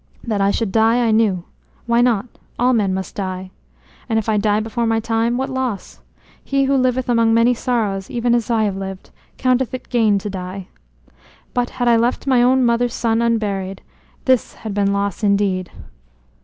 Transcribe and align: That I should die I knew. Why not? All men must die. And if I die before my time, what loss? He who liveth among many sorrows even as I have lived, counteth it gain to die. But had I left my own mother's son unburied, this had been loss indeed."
That 0.23 0.41
I 0.41 0.49
should 0.49 0.71
die 0.71 1.05
I 1.05 1.11
knew. 1.11 1.43
Why 1.85 2.01
not? 2.01 2.25
All 2.57 2.73
men 2.73 2.91
must 2.91 3.13
die. 3.13 3.51
And 4.09 4.17
if 4.17 4.27
I 4.27 4.37
die 4.37 4.59
before 4.59 4.87
my 4.87 4.99
time, 4.99 5.37
what 5.37 5.47
loss? 5.51 5.99
He 6.43 6.63
who 6.63 6.75
liveth 6.75 7.07
among 7.07 7.35
many 7.35 7.53
sorrows 7.53 8.09
even 8.09 8.33
as 8.33 8.49
I 8.49 8.63
have 8.63 8.75
lived, 8.75 9.11
counteth 9.37 9.75
it 9.75 9.89
gain 9.89 10.17
to 10.17 10.29
die. 10.31 10.69
But 11.53 11.69
had 11.77 11.87
I 11.87 11.97
left 11.97 12.25
my 12.25 12.41
own 12.41 12.65
mother's 12.65 12.95
son 12.95 13.21
unburied, 13.21 13.83
this 14.25 14.55
had 14.55 14.73
been 14.73 14.91
loss 14.91 15.21
indeed." 15.23 15.69